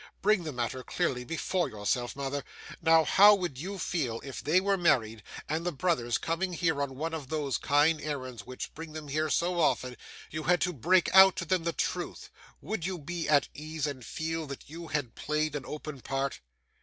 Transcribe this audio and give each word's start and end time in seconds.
Bring 0.23 0.45
the 0.45 0.51
matter 0.51 0.81
clearly 0.81 1.23
before 1.23 1.69
yourself, 1.69 2.15
mother. 2.15 2.43
Now, 2.81 3.03
how 3.03 3.35
would 3.35 3.59
you 3.59 3.77
feel, 3.77 4.19
if 4.23 4.43
they 4.43 4.59
were 4.59 4.75
married, 4.75 5.21
and 5.47 5.63
the 5.63 5.71
brothers, 5.71 6.17
coming 6.17 6.53
here 6.53 6.81
on 6.81 6.95
one 6.95 7.13
of 7.13 7.29
those 7.29 7.59
kind 7.59 8.01
errands 8.01 8.43
which 8.43 8.73
bring 8.73 8.93
them 8.93 9.09
here 9.09 9.29
so 9.29 9.59
often, 9.59 9.95
you 10.31 10.41
had 10.45 10.59
to 10.61 10.73
break 10.73 11.13
out 11.13 11.35
to 11.35 11.45
them 11.45 11.65
the 11.65 11.71
truth? 11.73 12.31
Would 12.61 12.83
you 12.83 12.97
be 12.97 13.29
at 13.29 13.49
ease, 13.53 13.85
and 13.85 14.03
feel 14.03 14.47
that 14.47 14.67
you 14.67 14.87
had 14.87 15.13
played 15.13 15.55
an 15.55 15.65
open 15.67 16.01
part? 16.01 16.39